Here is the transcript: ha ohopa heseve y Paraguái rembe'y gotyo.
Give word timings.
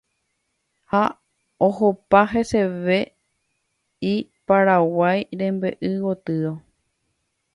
ha 0.91 1.03
ohopa 1.67 2.21
heseve 2.31 2.99
y 4.13 4.15
Paraguái 4.47 5.19
rembe'y 5.39 5.91
gotyo. 6.01 6.51